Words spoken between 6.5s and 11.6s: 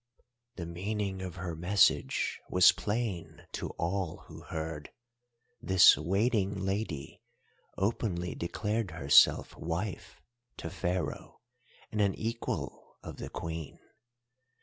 lady openly declared herself wife to Pharaoh